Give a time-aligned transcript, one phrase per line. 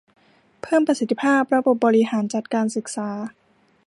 [0.61, 3.09] เพิ่มประสิทธิภาพระบบบริหารจัดการศึกษา